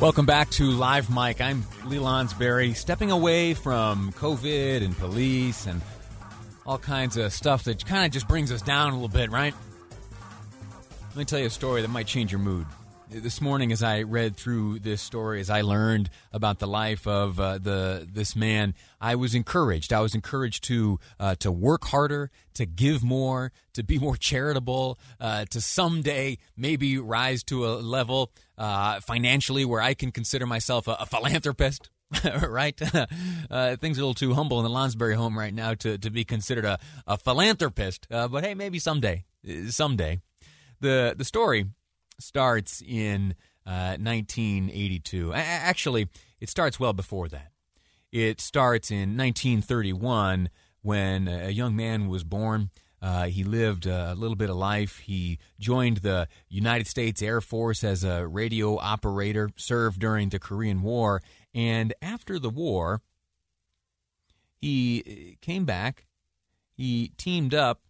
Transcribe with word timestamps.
Welcome 0.00 0.26
back 0.26 0.48
to 0.50 0.70
Live 0.70 1.10
Mic. 1.10 1.40
I'm 1.40 1.66
Lee 1.86 1.96
Lonsberry, 1.96 2.76
stepping 2.76 3.10
away 3.10 3.54
from 3.54 4.12
COVID 4.12 4.84
and 4.84 4.96
police 4.96 5.66
and 5.66 5.82
all 6.64 6.78
kinds 6.78 7.16
of 7.16 7.32
stuff 7.32 7.64
that 7.64 7.84
kind 7.84 8.06
of 8.06 8.12
just 8.12 8.28
brings 8.28 8.52
us 8.52 8.62
down 8.62 8.92
a 8.92 8.94
little 8.94 9.08
bit, 9.08 9.28
right? 9.32 9.52
Let 11.08 11.16
me 11.16 11.24
tell 11.24 11.40
you 11.40 11.46
a 11.46 11.50
story 11.50 11.82
that 11.82 11.88
might 11.88 12.06
change 12.06 12.30
your 12.30 12.38
mood. 12.38 12.64
This 13.10 13.40
morning, 13.40 13.72
as 13.72 13.82
I 13.82 14.02
read 14.02 14.36
through 14.36 14.80
this 14.80 15.00
story, 15.00 15.40
as 15.40 15.48
I 15.48 15.62
learned 15.62 16.10
about 16.30 16.58
the 16.58 16.66
life 16.66 17.06
of 17.06 17.40
uh, 17.40 17.56
the 17.56 18.06
this 18.12 18.36
man, 18.36 18.74
I 19.00 19.14
was 19.14 19.34
encouraged. 19.34 19.94
I 19.94 20.00
was 20.00 20.14
encouraged 20.14 20.64
to 20.64 21.00
uh, 21.18 21.34
to 21.36 21.50
work 21.50 21.86
harder, 21.86 22.30
to 22.52 22.66
give 22.66 23.02
more, 23.02 23.50
to 23.72 23.82
be 23.82 23.98
more 23.98 24.16
charitable, 24.16 24.98
uh, 25.18 25.46
to 25.46 25.60
someday 25.62 26.36
maybe 26.54 26.98
rise 26.98 27.42
to 27.44 27.66
a 27.66 27.80
level 27.80 28.30
uh, 28.58 29.00
financially 29.00 29.64
where 29.64 29.80
I 29.80 29.94
can 29.94 30.12
consider 30.12 30.44
myself 30.44 30.86
a, 30.86 30.96
a 31.00 31.06
philanthropist. 31.06 31.88
right? 32.46 32.78
uh, 33.50 33.76
things 33.76 33.96
a 33.96 34.00
little 34.02 34.12
too 34.12 34.34
humble 34.34 34.58
in 34.58 34.64
the 34.64 34.70
Lonsberry 34.70 35.14
home 35.14 35.38
right 35.38 35.52
now 35.52 35.72
to, 35.74 35.96
to 35.96 36.10
be 36.10 36.24
considered 36.24 36.66
a, 36.66 36.78
a 37.06 37.16
philanthropist. 37.16 38.06
Uh, 38.10 38.28
but 38.28 38.44
hey, 38.44 38.54
maybe 38.54 38.78
someday. 38.78 39.24
Someday. 39.68 40.20
The, 40.80 41.14
the 41.16 41.24
story 41.24 41.66
starts 42.18 42.82
in 42.86 43.34
uh, 43.66 43.96
1982. 44.00 45.32
A- 45.32 45.36
actually, 45.36 46.08
it 46.40 46.48
starts 46.48 46.78
well 46.80 46.92
before 46.92 47.28
that. 47.28 47.52
It 48.10 48.40
starts 48.40 48.90
in 48.90 49.16
1931 49.16 50.48
when 50.82 51.28
a 51.28 51.50
young 51.50 51.76
man 51.76 52.08
was 52.08 52.24
born. 52.24 52.70
Uh, 53.00 53.26
he 53.26 53.44
lived 53.44 53.86
a 53.86 54.14
little 54.14 54.36
bit 54.36 54.50
of 54.50 54.56
life. 54.56 54.98
He 54.98 55.38
joined 55.60 55.98
the 55.98 56.26
United 56.48 56.86
States 56.86 57.22
Air 57.22 57.40
Force 57.40 57.84
as 57.84 58.02
a 58.02 58.26
radio 58.26 58.78
operator, 58.78 59.50
served 59.56 60.00
during 60.00 60.30
the 60.30 60.38
Korean 60.38 60.82
War, 60.82 61.22
and 61.54 61.94
after 62.02 62.38
the 62.38 62.50
war, 62.50 63.02
he 64.60 65.36
came 65.40 65.64
back. 65.64 66.06
He 66.72 67.12
teamed 67.16 67.54
up 67.54 67.82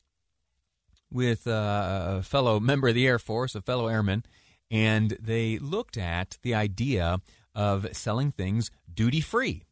with 1.11 1.47
uh, 1.47 2.19
a 2.19 2.23
fellow 2.23 2.61
member 2.61 2.89
of 2.89 2.95
the 2.95 3.07
Air 3.07 3.19
Force, 3.19 3.55
a 3.55 3.61
fellow 3.61 3.89
airman, 3.89 4.25
and 4.71 5.17
they 5.21 5.59
looked 5.59 5.97
at 5.97 6.39
the 6.43 6.55
idea 6.55 7.21
of 7.55 7.87
selling 7.97 8.31
things 8.31 8.71
duty 8.93 9.21
free, 9.21 9.65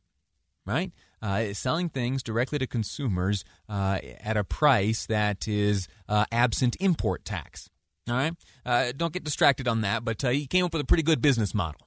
right? 0.65 0.93
Uh, 1.23 1.53
selling 1.53 1.89
things 1.89 2.23
directly 2.23 2.59
to 2.59 2.67
consumers 2.67 3.45
uh, 3.69 3.99
at 4.21 4.37
a 4.37 4.45
price 4.45 5.07
that 5.07 5.49
is 5.49 5.89
uh, 6.09 6.25
absent 6.31 6.77
import 6.81 7.25
tax. 7.25 7.71
All 8.09 8.15
right, 8.15 8.35
uh, 8.65 8.93
don't 8.97 9.13
get 9.13 9.25
distracted 9.25 9.67
on 9.67 9.81
that, 9.81 10.05
but 10.05 10.23
uh, 10.25 10.29
he 10.29 10.47
came 10.47 10.65
up 10.65 10.73
with 10.73 10.83
a 10.83 10.87
pretty 10.87 11.03
good 11.03 11.21
business 11.21 11.55
model. 11.55 11.86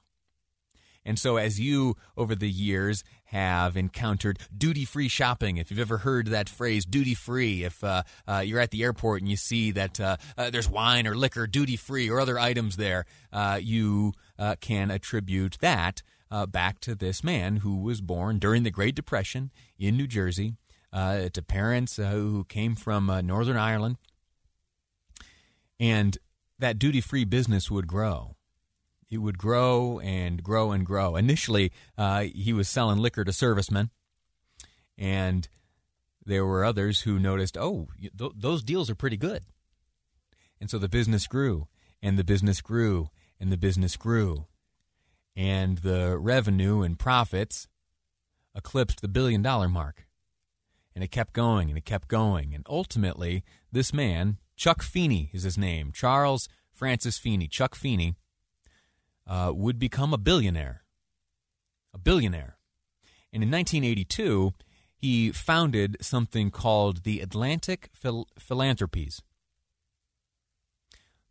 And 1.04 1.18
so, 1.18 1.36
as 1.36 1.58
you 1.58 1.96
over 2.16 2.34
the 2.34 2.50
years 2.50 3.04
have 3.24 3.76
encountered 3.76 4.38
duty 4.56 4.84
free 4.84 5.08
shopping, 5.08 5.56
if 5.56 5.70
you've 5.70 5.80
ever 5.80 5.98
heard 5.98 6.26
that 6.28 6.48
phrase 6.48 6.84
duty 6.84 7.14
free, 7.14 7.64
if 7.64 7.82
uh, 7.82 8.02
uh, 8.28 8.42
you're 8.44 8.60
at 8.60 8.70
the 8.70 8.82
airport 8.82 9.22
and 9.22 9.30
you 9.30 9.36
see 9.36 9.70
that 9.70 9.98
uh, 9.98 10.16
uh 10.36 10.50
there's 10.50 10.68
wine 10.68 11.06
or 11.06 11.14
liquor 11.14 11.46
duty 11.46 11.76
free 11.76 12.10
or 12.10 12.20
other 12.20 12.38
items 12.38 12.76
there, 12.76 13.06
uh, 13.32 13.58
you 13.60 14.12
uh, 14.38 14.56
can 14.60 14.90
attribute 14.90 15.56
that 15.60 16.02
back 16.48 16.78
to 16.80 16.94
this 16.94 17.24
man 17.24 17.56
who 17.56 17.78
was 17.78 18.00
born 18.00 18.38
during 18.38 18.62
the 18.62 18.70
Great 18.70 18.94
Depression 18.94 19.50
in 19.78 19.96
New 19.96 20.06
Jersey 20.06 20.54
to 20.92 21.44
parents 21.46 21.96
who 21.96 22.44
came 22.44 22.76
from 22.76 23.06
Northern 23.26 23.56
Ireland. 23.56 23.96
And 25.80 26.16
that 26.60 26.78
duty 26.78 27.00
free 27.00 27.24
business 27.24 27.68
would 27.68 27.88
grow 27.88 28.36
it 29.10 29.18
would 29.18 29.38
grow 29.38 29.98
and 30.00 30.42
grow 30.42 30.70
and 30.70 30.86
grow. 30.86 31.16
Initially, 31.16 31.72
uh, 31.98 32.22
he 32.34 32.52
was 32.52 32.68
selling 32.68 32.98
liquor 32.98 33.24
to 33.24 33.32
servicemen, 33.32 33.90
and 34.96 35.48
there 36.24 36.46
were 36.46 36.64
others 36.64 37.00
who 37.00 37.18
noticed, 37.18 37.56
oh, 37.56 37.88
th- 38.00 38.32
those 38.36 38.62
deals 38.62 38.88
are 38.88 38.94
pretty 38.94 39.16
good. 39.16 39.42
And 40.60 40.70
so 40.70 40.78
the 40.78 40.88
business 40.88 41.26
grew, 41.26 41.66
and 42.02 42.18
the 42.18 42.24
business 42.24 42.60
grew, 42.60 43.10
and 43.40 43.50
the 43.50 43.56
business 43.56 43.96
grew. 43.96 44.46
And 45.34 45.78
the 45.78 46.18
revenue 46.18 46.82
and 46.82 46.98
profits 46.98 47.66
eclipsed 48.54 49.00
the 49.00 49.08
billion 49.08 49.42
dollar 49.42 49.68
mark. 49.68 50.06
And 50.94 51.02
it 51.02 51.10
kept 51.10 51.32
going 51.32 51.68
and 51.68 51.78
it 51.78 51.84
kept 51.84 52.08
going. 52.08 52.52
And 52.54 52.66
ultimately, 52.68 53.44
this 53.72 53.92
man, 53.92 54.38
Chuck 54.56 54.82
Feeney 54.82 55.30
is 55.32 55.44
his 55.44 55.56
name, 55.56 55.92
Charles 55.92 56.48
Francis 56.72 57.16
Feeney, 57.16 57.46
Chuck 57.46 57.74
Feeney, 57.74 58.16
uh, 59.26 59.52
would 59.54 59.78
become 59.78 60.12
a 60.12 60.18
billionaire. 60.18 60.82
A 61.94 61.98
billionaire. 61.98 62.56
And 63.32 63.42
in 63.42 63.50
1982, 63.50 64.52
he 64.96 65.32
founded 65.32 65.96
something 66.00 66.50
called 66.50 67.04
the 67.04 67.20
Atlantic 67.20 67.90
Phil- 67.94 68.28
Philanthropies. 68.38 69.22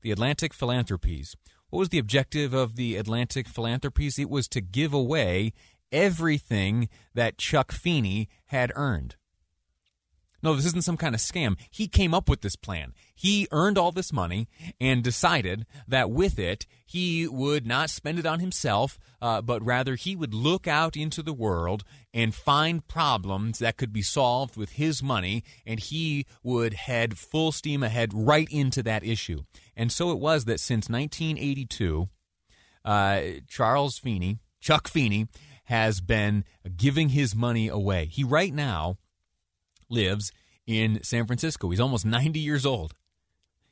The 0.02 0.12
Atlantic 0.12 0.54
Philanthropies. 0.54 1.36
What 1.70 1.80
was 1.80 1.90
the 1.90 2.00
objective 2.00 2.54
of 2.54 2.76
the 2.76 2.96
Atlantic 2.96 3.48
Philanthropies? 3.48 4.18
It 4.18 4.30
was 4.30 4.48
to 4.50 4.62
give 4.62 4.94
away 4.94 5.54
everything 5.92 6.90
that 7.14 7.38
Chuck 7.38 7.72
Feeney 7.72 8.28
had 8.46 8.72
earned. 8.76 9.18
No, 10.42 10.56
this 10.56 10.66
isn't 10.68 10.86
some 10.86 10.98
kind 10.98 11.14
of 11.14 11.22
scam. 11.22 11.58
He 11.70 11.88
came 11.88 12.14
up 12.14 12.30
with 12.30 12.42
this 12.42 12.56
plan. 12.56 12.94
He 13.14 13.48
earned 13.52 13.78
all 13.78 13.92
this 13.92 14.14
money 14.14 14.48
and 14.80 15.04
decided 15.04 15.66
that 15.88 16.10
with 16.10 16.40
it, 16.40 16.66
he 16.86 17.28
would 17.28 17.68
not 17.68 17.90
spend 17.90 18.20
it 18.20 18.26
on 18.26 18.40
himself, 18.40 18.98
uh, 19.22 19.42
but 19.42 19.64
rather 19.64 19.96
he 19.96 20.16
would 20.16 20.34
look 20.34 20.68
out 20.68 20.96
into 20.96 21.22
the 21.22 21.34
world 21.34 21.84
and 22.14 22.34
find 22.34 22.88
problems 22.88 23.60
that 23.60 23.78
could 23.78 23.92
be 23.92 24.02
solved 24.02 24.56
with 24.56 24.72
his 24.72 25.04
money, 25.04 25.44
and 25.66 25.80
he 25.80 26.26
would 26.42 26.74
head 26.74 27.18
full 27.18 27.52
steam 27.52 27.84
ahead 27.84 28.12
right 28.14 28.48
into 28.50 28.82
that 28.84 29.04
issue. 29.04 29.44
And 29.76 29.92
so 29.92 30.12
it 30.12 30.20
was 30.20 30.46
that 30.46 30.60
since 30.60 30.90
1982, 30.90 32.10
uh, 32.86 33.22
Charles 33.48 34.00
Feeney, 34.00 34.40
Chuck 34.60 34.88
Feeney, 34.88 35.28
has 35.66 36.02
been 36.02 36.44
giving 36.76 37.10
his 37.10 37.36
money 37.36 37.68
away. 37.68 38.06
He 38.06 38.24
right 38.24 38.54
now 38.54 38.98
lives 39.90 40.32
in 40.66 41.04
San 41.04 41.26
Francisco. 41.26 41.70
He's 41.70 41.80
almost 41.80 42.06
90 42.06 42.40
years 42.40 42.66
old. 42.66 42.94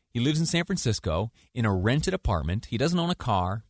He 0.09 0.19
lives 0.19 0.39
in 0.39 0.45
San 0.45 0.65
Francisco 0.65 1.31
in 1.53 1.65
a 1.65 1.73
rented 1.73 2.13
apartment. 2.13 2.67
He 2.67 2.77
doesn't 2.77 2.97
own 2.97 3.09
a 3.09 3.15
car. 3.15 3.63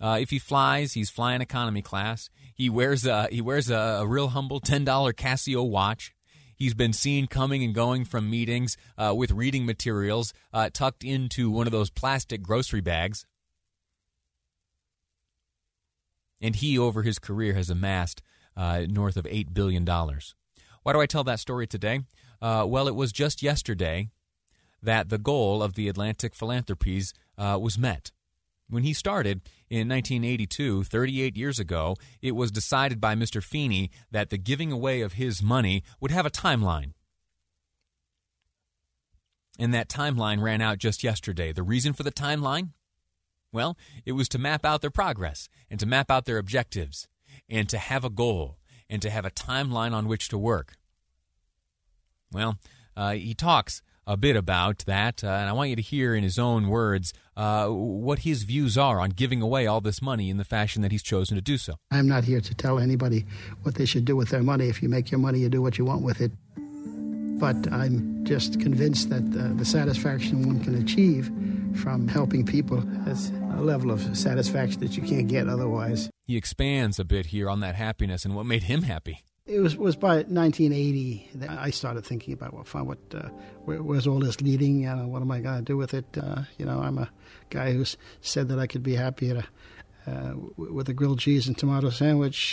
Uh, 0.00 0.18
if 0.20 0.30
he 0.30 0.38
flies, 0.38 0.94
he's 0.94 1.10
flying 1.10 1.40
economy 1.40 1.82
class. 1.82 2.28
He 2.54 2.68
wears 2.68 3.06
a, 3.06 3.28
he 3.30 3.40
wears 3.40 3.70
a, 3.70 3.76
a 4.00 4.06
real 4.06 4.28
humble 4.28 4.60
$10 4.60 4.84
Casio 5.14 5.68
watch. 5.68 6.14
He's 6.56 6.74
been 6.74 6.92
seen 6.92 7.26
coming 7.26 7.62
and 7.62 7.74
going 7.74 8.04
from 8.04 8.30
meetings 8.30 8.76
uh, 8.96 9.12
with 9.16 9.32
reading 9.32 9.66
materials 9.66 10.32
uh, 10.52 10.70
tucked 10.72 11.04
into 11.04 11.50
one 11.50 11.66
of 11.66 11.72
those 11.72 11.90
plastic 11.90 12.42
grocery 12.42 12.80
bags. 12.80 13.26
And 16.40 16.56
he, 16.56 16.78
over 16.78 17.02
his 17.02 17.18
career, 17.18 17.54
has 17.54 17.70
amassed 17.70 18.22
uh, 18.56 18.86
north 18.88 19.16
of 19.16 19.24
$8 19.24 19.52
billion. 19.52 19.84
Why 20.82 20.92
do 20.92 21.00
I 21.00 21.06
tell 21.06 21.24
that 21.24 21.40
story 21.40 21.66
today? 21.66 22.00
Uh, 22.40 22.64
well, 22.66 22.88
it 22.88 22.94
was 22.94 23.12
just 23.12 23.42
yesterday 23.42 24.10
that 24.82 25.08
the 25.08 25.18
goal 25.18 25.62
of 25.62 25.74
the 25.74 25.88
Atlantic 25.88 26.34
Philanthropies 26.34 27.14
uh, 27.38 27.58
was 27.60 27.78
met. 27.78 28.10
When 28.68 28.82
he 28.82 28.92
started 28.94 29.42
in 29.70 29.88
1982, 29.88 30.84
38 30.84 31.36
years 31.36 31.58
ago, 31.58 31.96
it 32.20 32.32
was 32.32 32.50
decided 32.50 33.00
by 33.00 33.14
Mr. 33.14 33.42
Feeney 33.42 33.90
that 34.10 34.30
the 34.30 34.38
giving 34.38 34.72
away 34.72 35.02
of 35.02 35.14
his 35.14 35.42
money 35.42 35.82
would 36.00 36.10
have 36.10 36.26
a 36.26 36.30
timeline. 36.30 36.92
And 39.58 39.74
that 39.74 39.88
timeline 39.88 40.40
ran 40.40 40.62
out 40.62 40.78
just 40.78 41.04
yesterday. 41.04 41.52
The 41.52 41.62
reason 41.62 41.92
for 41.92 42.02
the 42.02 42.10
timeline? 42.10 42.70
Well, 43.52 43.76
it 44.06 44.12
was 44.12 44.28
to 44.30 44.38
map 44.38 44.64
out 44.64 44.80
their 44.80 44.90
progress 44.90 45.48
and 45.70 45.78
to 45.78 45.86
map 45.86 46.10
out 46.10 46.24
their 46.24 46.38
objectives 46.38 47.06
and 47.48 47.68
to 47.68 47.78
have 47.78 48.04
a 48.04 48.10
goal 48.10 48.56
and 48.92 49.00
to 49.00 49.08
have 49.08 49.24
a 49.24 49.30
timeline 49.30 49.92
on 49.92 50.06
which 50.06 50.28
to 50.28 50.36
work. 50.36 50.74
Well, 52.30 52.58
uh, 52.94 53.12
he 53.12 53.32
talks 53.32 53.80
a 54.06 54.18
bit 54.18 54.36
about 54.36 54.80
that, 54.80 55.24
uh, 55.24 55.28
and 55.28 55.48
I 55.48 55.52
want 55.54 55.70
you 55.70 55.76
to 55.76 55.82
hear 55.82 56.14
in 56.14 56.22
his 56.22 56.38
own 56.38 56.68
words 56.68 57.14
uh, 57.34 57.68
what 57.68 58.20
his 58.20 58.42
views 58.42 58.76
are 58.76 59.00
on 59.00 59.10
giving 59.10 59.40
away 59.40 59.66
all 59.66 59.80
this 59.80 60.02
money 60.02 60.28
in 60.28 60.36
the 60.36 60.44
fashion 60.44 60.82
that 60.82 60.92
he's 60.92 61.02
chosen 61.02 61.36
to 61.36 61.40
do 61.40 61.56
so. 61.56 61.76
I'm 61.90 62.06
not 62.06 62.24
here 62.24 62.42
to 62.42 62.54
tell 62.54 62.78
anybody 62.78 63.24
what 63.62 63.76
they 63.76 63.86
should 63.86 64.04
do 64.04 64.14
with 64.14 64.28
their 64.28 64.42
money. 64.42 64.68
If 64.68 64.82
you 64.82 64.90
make 64.90 65.10
your 65.10 65.20
money, 65.20 65.38
you 65.38 65.48
do 65.48 65.62
what 65.62 65.78
you 65.78 65.86
want 65.86 66.02
with 66.02 66.20
it. 66.20 66.32
But 67.38 67.72
I'm 67.72 68.24
just 68.24 68.60
convinced 68.60 69.08
that 69.08 69.22
uh, 69.22 69.56
the 69.56 69.64
satisfaction 69.64 70.46
one 70.46 70.62
can 70.62 70.74
achieve 70.74 71.30
from 71.74 72.08
helping 72.08 72.44
people 72.44 72.78
is 73.08 73.30
a 73.54 73.60
level 73.60 73.90
of 73.90 74.16
satisfaction 74.16 74.80
that 74.80 74.96
you 74.96 75.02
can't 75.02 75.28
get 75.28 75.48
otherwise. 75.48 76.10
He 76.26 76.36
expands 76.36 76.98
a 76.98 77.04
bit 77.04 77.26
here 77.26 77.48
on 77.48 77.60
that 77.60 77.74
happiness 77.74 78.24
and 78.24 78.34
what 78.34 78.46
made 78.46 78.64
him 78.64 78.82
happy. 78.82 79.24
It 79.44 79.58
was 79.58 79.76
was 79.76 79.96
by 79.96 80.16
1980 80.16 81.30
that 81.34 81.50
I 81.50 81.70
started 81.70 82.04
thinking 82.04 82.32
about 82.32 82.52
well, 82.52 82.84
what 82.84 82.98
uh, 83.12 83.28
where, 83.64 83.82
where's 83.82 84.06
all 84.06 84.20
this 84.20 84.40
leading? 84.40 84.82
You 84.82 84.94
know, 84.94 85.08
what 85.08 85.20
am 85.20 85.32
I 85.32 85.40
going 85.40 85.58
to 85.58 85.62
do 85.62 85.76
with 85.76 85.94
it? 85.94 86.06
Uh, 86.16 86.42
you 86.58 86.64
know, 86.64 86.78
I'm 86.80 86.96
a 86.98 87.10
guy 87.50 87.72
who's 87.72 87.96
said 88.20 88.48
that 88.48 88.60
I 88.60 88.68
could 88.68 88.84
be 88.84 88.94
happy 88.94 89.30
at 89.30 89.36
a, 89.38 90.10
uh, 90.10 90.34
with 90.56 90.88
a 90.88 90.94
grilled 90.94 91.18
cheese 91.18 91.48
and 91.48 91.58
tomato 91.58 91.90
sandwich. 91.90 92.52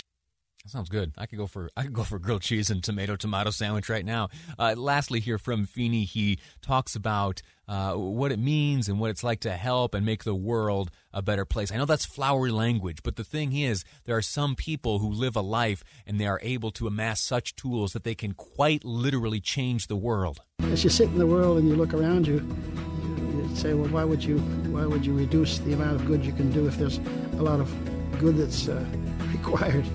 That 0.64 0.70
sounds 0.70 0.90
good. 0.90 1.12
I 1.16 1.24
could 1.24 1.38
go 1.38 1.46
for 1.46 1.70
I 1.76 1.84
could 1.84 1.94
go 1.94 2.04
for 2.04 2.18
grilled 2.20 2.42
cheese 2.42 2.68
and 2.70 2.84
tomato 2.84 3.16
tomato 3.16 3.50
sandwich 3.50 3.88
right 3.88 4.04
now. 4.04 4.28
Uh, 4.58 4.74
lastly, 4.76 5.20
here 5.20 5.38
from 5.38 5.64
Feeney, 5.64 6.04
he 6.04 6.38
talks 6.60 6.94
about 6.94 7.40
uh, 7.66 7.94
what 7.94 8.30
it 8.30 8.38
means 8.38 8.88
and 8.88 9.00
what 9.00 9.10
it's 9.10 9.24
like 9.24 9.40
to 9.40 9.52
help 9.52 9.94
and 9.94 10.04
make 10.04 10.24
the 10.24 10.34
world 10.34 10.90
a 11.14 11.22
better 11.22 11.44
place. 11.44 11.72
I 11.72 11.76
know 11.76 11.86
that's 11.86 12.04
flowery 12.04 12.50
language, 12.50 13.02
but 13.02 13.16
the 13.16 13.24
thing 13.24 13.56
is, 13.56 13.84
there 14.04 14.16
are 14.16 14.22
some 14.22 14.54
people 14.54 14.98
who 14.98 15.08
live 15.08 15.34
a 15.34 15.40
life 15.40 15.82
and 16.06 16.20
they 16.20 16.26
are 16.26 16.40
able 16.42 16.70
to 16.72 16.86
amass 16.86 17.20
such 17.20 17.56
tools 17.56 17.92
that 17.92 18.04
they 18.04 18.14
can 18.14 18.34
quite 18.34 18.84
literally 18.84 19.40
change 19.40 19.86
the 19.86 19.96
world. 19.96 20.40
As 20.64 20.84
you 20.84 20.90
sit 20.90 21.08
in 21.08 21.18
the 21.18 21.26
world 21.26 21.58
and 21.58 21.68
you 21.68 21.76
look 21.76 21.94
around 21.94 22.26
you, 22.26 22.34
you, 22.34 23.56
say, 23.56 23.72
well, 23.72 23.88
why 23.88 24.04
would 24.04 24.22
you 24.22 24.38
why 24.72 24.84
would 24.84 25.06
you 25.06 25.14
reduce 25.14 25.58
the 25.58 25.72
amount 25.72 25.96
of 25.96 26.06
good 26.06 26.24
you 26.24 26.32
can 26.32 26.52
do 26.52 26.66
if 26.66 26.76
there's 26.76 26.98
a 27.38 27.42
lot 27.42 27.60
of 27.60 27.72
good 28.18 28.36
that's 28.36 28.68
uh, 28.68 28.84
required? 29.32 29.86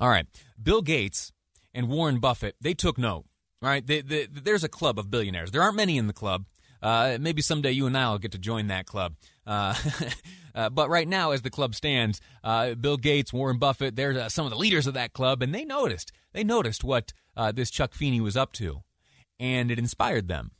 All 0.00 0.08
right. 0.08 0.26
Bill 0.60 0.82
Gates 0.82 1.32
and 1.74 1.88
Warren 1.88 2.18
Buffett, 2.18 2.56
they 2.60 2.74
took 2.74 2.98
note. 2.98 3.26
Right. 3.62 3.86
They, 3.86 4.00
they, 4.00 4.26
there's 4.26 4.64
a 4.64 4.68
club 4.68 4.98
of 4.98 5.10
billionaires. 5.10 5.50
There 5.50 5.62
aren't 5.62 5.76
many 5.76 5.98
in 5.98 6.06
the 6.06 6.14
club. 6.14 6.46
Uh, 6.82 7.18
maybe 7.20 7.42
someday 7.42 7.72
you 7.72 7.86
and 7.86 7.96
I 7.96 8.10
will 8.10 8.18
get 8.18 8.32
to 8.32 8.38
join 8.38 8.68
that 8.68 8.86
club. 8.86 9.16
Uh, 9.46 9.74
uh, 10.54 10.70
but 10.70 10.88
right 10.88 11.06
now, 11.06 11.32
as 11.32 11.42
the 11.42 11.50
club 11.50 11.74
stands, 11.74 12.20
uh, 12.42 12.74
Bill 12.74 12.96
Gates, 12.96 13.32
Warren 13.32 13.58
Buffett, 13.58 13.96
they're 13.96 14.18
uh, 14.18 14.28
some 14.30 14.46
of 14.46 14.50
the 14.50 14.56
leaders 14.58 14.86
of 14.86 14.94
that 14.94 15.12
club, 15.12 15.42
and 15.42 15.54
they 15.54 15.64
noticed. 15.64 16.10
They 16.32 16.44
noticed 16.44 16.82
what 16.82 17.12
uh, 17.36 17.52
this 17.52 17.70
Chuck 17.70 17.92
Feeney 17.92 18.20
was 18.20 18.36
up 18.36 18.52
to, 18.54 18.82
and 19.38 19.70
it 19.70 19.78
inspired 19.78 20.28
them. 20.28 20.52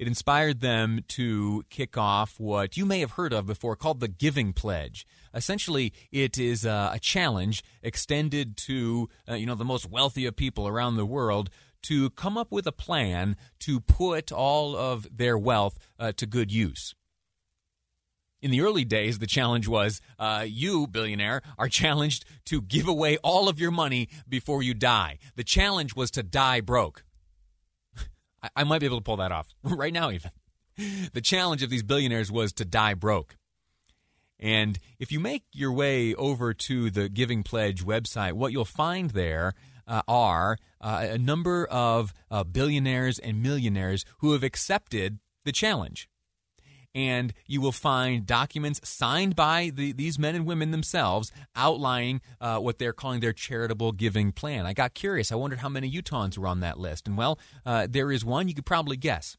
It 0.00 0.08
inspired 0.08 0.60
them 0.60 1.04
to 1.08 1.62
kick 1.68 1.98
off 1.98 2.40
what 2.40 2.74
you 2.74 2.86
may 2.86 3.00
have 3.00 3.10
heard 3.12 3.34
of 3.34 3.46
before 3.46 3.76
called 3.76 4.00
the 4.00 4.08
Giving 4.08 4.54
Pledge. 4.54 5.06
Essentially, 5.34 5.92
it 6.10 6.38
is 6.38 6.64
a 6.64 6.98
challenge 7.02 7.62
extended 7.82 8.56
to 8.56 9.10
you 9.28 9.44
know 9.44 9.54
the 9.54 9.62
most 9.62 9.90
wealthy 9.90 10.24
of 10.24 10.36
people 10.36 10.66
around 10.66 10.96
the 10.96 11.04
world 11.04 11.50
to 11.82 12.08
come 12.10 12.38
up 12.38 12.50
with 12.50 12.66
a 12.66 12.72
plan 12.72 13.36
to 13.58 13.78
put 13.78 14.32
all 14.32 14.74
of 14.74 15.06
their 15.14 15.36
wealth 15.36 15.76
uh, 15.98 16.12
to 16.12 16.24
good 16.24 16.50
use. 16.50 16.94
In 18.40 18.50
the 18.50 18.62
early 18.62 18.86
days, 18.86 19.18
the 19.18 19.26
challenge 19.26 19.68
was 19.68 20.00
uh, 20.18 20.46
you, 20.48 20.86
billionaire, 20.86 21.42
are 21.58 21.68
challenged 21.82 22.24
to 22.46 22.62
give 22.62 22.88
away 22.88 23.18
all 23.18 23.50
of 23.50 23.60
your 23.60 23.70
money 23.70 24.08
before 24.26 24.62
you 24.62 24.72
die. 24.72 25.18
The 25.36 25.44
challenge 25.44 25.94
was 25.94 26.10
to 26.12 26.22
die 26.22 26.62
broke. 26.62 27.04
I, 28.42 28.48
I 28.56 28.64
might 28.64 28.80
be 28.80 28.86
able 28.86 28.98
to 28.98 29.04
pull 29.04 29.16
that 29.16 29.32
off 29.32 29.48
right 29.62 29.92
now, 29.92 30.10
even. 30.10 30.30
The 31.12 31.20
challenge 31.20 31.62
of 31.62 31.68
these 31.68 31.82
billionaires 31.82 32.32
was 32.32 32.52
to 32.54 32.64
die 32.64 32.94
broke. 32.94 33.36
And 34.38 34.78
if 34.98 35.12
you 35.12 35.20
make 35.20 35.44
your 35.52 35.72
way 35.72 36.14
over 36.14 36.54
to 36.54 36.90
the 36.90 37.10
Giving 37.10 37.42
Pledge 37.42 37.84
website, 37.84 38.32
what 38.32 38.52
you'll 38.52 38.64
find 38.64 39.10
there 39.10 39.52
uh, 39.86 40.00
are 40.08 40.56
uh, 40.80 41.08
a 41.10 41.18
number 41.18 41.66
of 41.66 42.14
uh, 42.30 42.44
billionaires 42.44 43.18
and 43.18 43.42
millionaires 43.42 44.06
who 44.18 44.32
have 44.32 44.42
accepted 44.42 45.18
the 45.44 45.52
challenge. 45.52 46.08
And 46.94 47.32
you 47.46 47.60
will 47.60 47.72
find 47.72 48.26
documents 48.26 48.80
signed 48.82 49.36
by 49.36 49.70
the, 49.72 49.92
these 49.92 50.18
men 50.18 50.34
and 50.34 50.44
women 50.44 50.72
themselves 50.72 51.30
outlining 51.54 52.20
uh, 52.40 52.58
what 52.58 52.78
they're 52.78 52.92
calling 52.92 53.20
their 53.20 53.32
charitable 53.32 53.92
giving 53.92 54.32
plan. 54.32 54.66
I 54.66 54.72
got 54.72 54.94
curious. 54.94 55.30
I 55.30 55.36
wondered 55.36 55.60
how 55.60 55.68
many 55.68 55.90
Utahns 55.90 56.36
were 56.36 56.48
on 56.48 56.60
that 56.60 56.78
list. 56.78 57.06
And 57.06 57.16
well, 57.16 57.38
uh, 57.64 57.86
there 57.88 58.10
is 58.10 58.24
one 58.24 58.48
you 58.48 58.54
could 58.54 58.66
probably 58.66 58.96
guess 58.96 59.36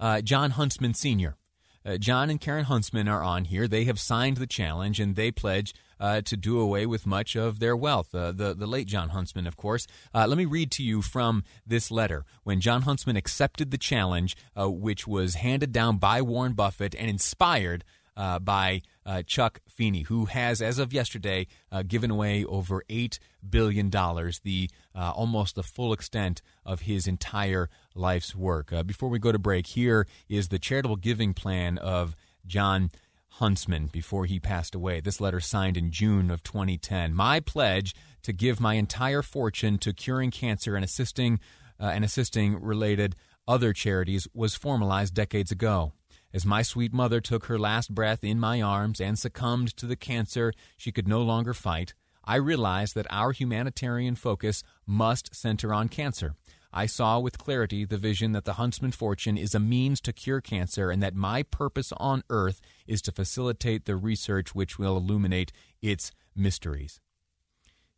uh, 0.00 0.20
Jon 0.20 0.50
Huntsman 0.50 0.94
Sr. 0.94 1.36
Uh, 1.84 1.96
Jon 1.96 2.30
and 2.30 2.40
Karen 2.40 2.64
Huntsman 2.64 3.08
are 3.08 3.22
on 3.22 3.46
here. 3.46 3.66
They 3.66 3.84
have 3.84 3.98
signed 3.98 4.36
the 4.36 4.46
challenge 4.46 5.00
and 5.00 5.16
they 5.16 5.30
pledge 5.30 5.74
uh, 5.98 6.20
to 6.22 6.36
do 6.36 6.58
away 6.58 6.86
with 6.86 7.06
much 7.06 7.36
of 7.36 7.60
their 7.60 7.76
wealth. 7.76 8.14
Uh, 8.14 8.32
the, 8.32 8.54
the 8.54 8.66
late 8.66 8.86
Jon 8.86 9.10
Huntsman, 9.10 9.46
of 9.46 9.56
course. 9.56 9.86
Uh, 10.14 10.26
let 10.26 10.38
me 10.38 10.44
read 10.44 10.70
to 10.72 10.82
you 10.82 11.02
from 11.02 11.44
this 11.66 11.90
letter. 11.90 12.24
When 12.44 12.60
Jon 12.60 12.82
Huntsman 12.82 13.16
accepted 13.16 13.70
the 13.70 13.78
challenge, 13.78 14.36
uh, 14.58 14.70
which 14.70 15.06
was 15.06 15.36
handed 15.36 15.72
down 15.72 15.98
by 15.98 16.22
Warren 16.22 16.54
Buffett 16.54 16.94
and 16.94 17.08
inspired 17.08 17.84
by 18.14 18.82
uh, 19.04 19.22
Chuck 19.22 19.60
Feeney, 19.68 20.02
who 20.02 20.26
has, 20.26 20.62
as 20.62 20.78
of 20.78 20.92
yesterday, 20.92 21.46
uh, 21.70 21.82
given 21.82 22.10
away 22.10 22.44
over 22.44 22.84
$8 22.88 23.18
billion, 23.48 23.90
the 23.90 24.70
uh, 24.94 25.10
almost 25.10 25.54
the 25.54 25.62
full 25.62 25.92
extent 25.92 26.42
of 26.64 26.82
his 26.82 27.06
entire 27.06 27.68
life's 27.94 28.34
work. 28.34 28.72
Uh, 28.72 28.82
before 28.82 29.08
we 29.08 29.18
go 29.18 29.32
to 29.32 29.38
break, 29.38 29.66
here 29.68 30.06
is 30.28 30.48
the 30.48 30.58
charitable 30.58 30.96
giving 30.96 31.34
plan 31.34 31.78
of 31.78 32.14
Jon 32.46 32.90
Huntsman 33.36 33.86
before 33.86 34.26
he 34.26 34.38
passed 34.38 34.74
away. 34.74 35.00
This 35.00 35.20
letter 35.20 35.40
signed 35.40 35.76
in 35.76 35.90
June 35.90 36.30
of 36.30 36.42
2010. 36.42 37.14
My 37.14 37.40
pledge 37.40 37.94
to 38.22 38.32
give 38.32 38.60
my 38.60 38.74
entire 38.74 39.22
fortune 39.22 39.78
to 39.78 39.92
curing 39.92 40.30
cancer 40.30 40.76
and 40.76 40.84
assisting 40.84 41.40
uh, 41.80 41.86
and 41.86 42.04
assisting 42.04 42.60
related 42.60 43.16
other 43.48 43.72
charities 43.72 44.28
was 44.34 44.54
formalized 44.54 45.14
decades 45.14 45.50
ago. 45.50 45.92
As 46.34 46.46
my 46.46 46.62
sweet 46.62 46.92
mother 46.92 47.20
took 47.20 47.46
her 47.46 47.58
last 47.58 47.94
breath 47.94 48.24
in 48.24 48.40
my 48.40 48.62
arms 48.62 49.00
and 49.00 49.18
succumbed 49.18 49.76
to 49.76 49.86
the 49.86 49.96
cancer 49.96 50.52
she 50.76 50.90
could 50.90 51.06
no 51.06 51.22
longer 51.22 51.52
fight, 51.52 51.94
I 52.24 52.36
realized 52.36 52.94
that 52.94 53.06
our 53.10 53.32
humanitarian 53.32 54.14
focus 54.14 54.62
must 54.86 55.34
center 55.34 55.74
on 55.74 55.88
cancer. 55.88 56.34
I 56.72 56.86
saw 56.86 57.18
with 57.18 57.36
clarity 57.36 57.84
the 57.84 57.98
vision 57.98 58.32
that 58.32 58.46
the 58.46 58.54
Huntsman 58.54 58.92
fortune 58.92 59.36
is 59.36 59.54
a 59.54 59.60
means 59.60 60.00
to 60.02 60.12
cure 60.12 60.40
cancer 60.40 60.90
and 60.90 61.02
that 61.02 61.14
my 61.14 61.42
purpose 61.42 61.92
on 61.98 62.22
earth 62.30 62.62
is 62.86 63.02
to 63.02 63.12
facilitate 63.12 63.84
the 63.84 63.96
research 63.96 64.54
which 64.54 64.78
will 64.78 64.96
illuminate 64.96 65.52
its 65.82 66.12
mysteries. 66.34 66.98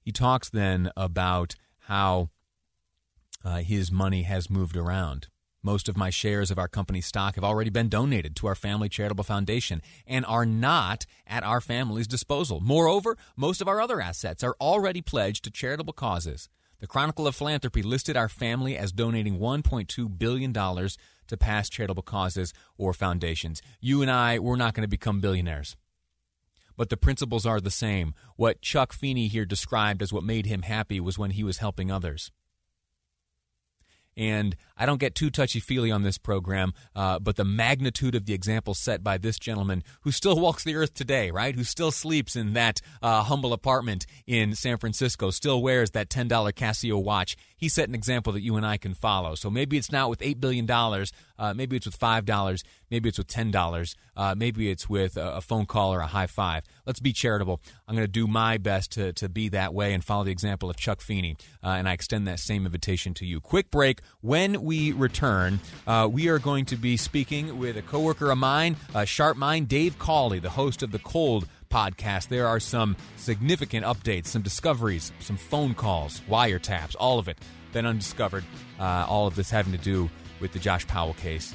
He 0.00 0.10
talks 0.10 0.50
then 0.50 0.90
about 0.96 1.54
how 1.82 2.30
uh, 3.44 3.58
his 3.58 3.92
money 3.92 4.22
has 4.22 4.50
moved 4.50 4.76
around. 4.76 5.28
Most 5.64 5.88
of 5.88 5.96
my 5.96 6.10
shares 6.10 6.50
of 6.50 6.58
our 6.58 6.68
company 6.68 7.00
stock 7.00 7.36
have 7.36 7.42
already 7.42 7.70
been 7.70 7.88
donated 7.88 8.36
to 8.36 8.46
our 8.46 8.54
family 8.54 8.90
charitable 8.90 9.24
foundation 9.24 9.80
and 10.06 10.26
are 10.26 10.44
not 10.44 11.06
at 11.26 11.42
our 11.42 11.62
family's 11.62 12.06
disposal. 12.06 12.60
Moreover, 12.60 13.16
most 13.34 13.62
of 13.62 13.66
our 13.66 13.80
other 13.80 13.98
assets 13.98 14.44
are 14.44 14.56
already 14.60 15.00
pledged 15.00 15.42
to 15.44 15.50
charitable 15.50 15.94
causes. 15.94 16.50
The 16.80 16.86
Chronicle 16.86 17.26
of 17.26 17.34
Philanthropy 17.34 17.82
listed 17.82 18.14
our 18.14 18.28
family 18.28 18.76
as 18.76 18.92
donating 18.92 19.38
$1.2 19.38 20.18
billion 20.18 20.52
to 20.52 21.36
past 21.38 21.72
charitable 21.72 22.02
causes 22.02 22.52
or 22.76 22.92
foundations. 22.92 23.62
You 23.80 24.02
and 24.02 24.10
I, 24.10 24.38
we're 24.38 24.56
not 24.56 24.74
going 24.74 24.82
to 24.84 24.88
become 24.88 25.22
billionaires. 25.22 25.76
But 26.76 26.90
the 26.90 26.98
principles 26.98 27.46
are 27.46 27.58
the 27.58 27.70
same. 27.70 28.12
What 28.36 28.60
Chuck 28.60 28.92
Feeney 28.92 29.28
here 29.28 29.46
described 29.46 30.02
as 30.02 30.12
what 30.12 30.24
made 30.24 30.44
him 30.44 30.60
happy 30.60 31.00
was 31.00 31.18
when 31.18 31.30
he 31.30 31.42
was 31.42 31.56
helping 31.56 31.90
others. 31.90 32.30
And 34.16 34.56
I 34.76 34.86
don't 34.86 35.00
get 35.00 35.14
too 35.14 35.30
touchy 35.30 35.60
feely 35.60 35.90
on 35.90 36.02
this 36.02 36.18
program, 36.18 36.72
uh, 36.94 37.18
but 37.18 37.36
the 37.36 37.44
magnitude 37.44 38.14
of 38.14 38.26
the 38.26 38.34
example 38.34 38.74
set 38.74 39.02
by 39.02 39.18
this 39.18 39.38
gentleman 39.38 39.82
who 40.02 40.10
still 40.10 40.38
walks 40.40 40.64
the 40.64 40.74
earth 40.74 40.94
today, 40.94 41.30
right? 41.30 41.54
Who 41.54 41.64
still 41.64 41.90
sleeps 41.90 42.36
in 42.36 42.52
that 42.54 42.80
uh, 43.02 43.22
humble 43.22 43.52
apartment 43.52 44.06
in 44.26 44.54
San 44.54 44.78
Francisco, 44.78 45.30
still 45.30 45.62
wears 45.62 45.92
that 45.92 46.08
$10 46.08 46.28
Casio 46.52 47.02
watch. 47.02 47.36
He 47.56 47.68
set 47.68 47.88
an 47.88 47.94
example 47.94 48.32
that 48.32 48.42
you 48.42 48.56
and 48.56 48.66
I 48.66 48.76
can 48.76 48.94
follow. 48.94 49.34
So 49.34 49.50
maybe 49.50 49.76
it's 49.76 49.92
not 49.92 50.10
with 50.10 50.20
$8 50.20 50.40
billion, 50.40 50.70
uh, 50.70 51.54
maybe 51.54 51.76
it's 51.76 51.86
with 51.86 51.98
$5, 51.98 52.62
maybe 52.94 53.08
it's 53.08 53.18
with 53.18 53.26
$10, 53.26 53.96
uh, 54.16 54.36
maybe 54.38 54.70
it's 54.70 54.88
with 54.88 55.16
a, 55.16 55.38
a, 55.38 55.40
phone 55.40 55.66
call 55.66 55.92
or 55.92 55.98
a 55.98 56.06
high 56.06 56.28
five. 56.28 56.62
Let's 56.86 57.00
be 57.00 57.12
charitable. 57.12 57.60
I'm 57.88 57.96
going 57.96 58.06
to 58.06 58.12
do 58.12 58.28
my 58.28 58.56
best 58.56 58.92
to, 58.92 59.12
to 59.14 59.28
be 59.28 59.48
that 59.48 59.74
way 59.74 59.92
and 59.92 60.04
follow 60.04 60.22
the 60.22 60.30
example 60.30 60.70
of 60.70 60.76
Chuck 60.76 61.00
Feeney, 61.00 61.36
uh, 61.64 61.70
and 61.70 61.88
I 61.88 61.92
extend 61.92 62.28
that 62.28 62.38
same 62.38 62.66
invitation 62.66 63.12
to 63.14 63.26
you. 63.26 63.40
Quick 63.40 63.72
break. 63.72 64.00
When 64.20 64.62
we 64.62 64.92
return, 64.92 65.58
uh, 65.88 66.08
we 66.08 66.28
are 66.28 66.38
going 66.38 66.66
to 66.66 66.76
be 66.76 66.96
speaking 66.96 67.58
with 67.58 67.76
a 67.76 67.82
coworker 67.82 68.30
of 68.30 68.38
mine, 68.38 68.76
uh, 68.94 69.04
Sharp 69.04 69.36
Mind, 69.36 69.66
Dave 69.66 69.98
Cawley, 69.98 70.38
the 70.38 70.50
host 70.50 70.84
of 70.84 70.92
the 70.92 71.00
Cold 71.00 71.48
podcast. 71.68 72.28
There 72.28 72.46
are 72.46 72.60
some 72.60 72.96
significant 73.16 73.84
updates, 73.84 74.28
some 74.28 74.42
discoveries, 74.42 75.10
some 75.18 75.36
phone 75.36 75.74
calls, 75.74 76.20
wiretaps, 76.28 76.94
all 77.00 77.18
of 77.18 77.26
it 77.26 77.38
been 77.74 77.84
undiscovered. 77.84 78.44
Uh, 78.80 79.04
all 79.06 79.26
of 79.26 79.34
this 79.34 79.50
having 79.50 79.72
to 79.72 79.78
do 79.78 80.08
with 80.40 80.52
the 80.52 80.58
Josh 80.58 80.86
Powell 80.86 81.12
case. 81.14 81.54